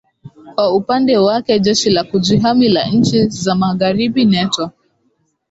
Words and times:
kwa 0.55 0.75
upande 0.75 1.17
wake 1.17 1.59
jeshi 1.59 1.89
la 1.89 2.03
kujihami 2.03 2.69
la 2.69 2.85
nchi 2.87 3.27
za 3.27 3.55
magharibi 3.55 4.25
neto 4.25 4.71